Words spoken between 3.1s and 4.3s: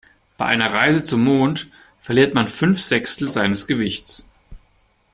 seines Gewichts.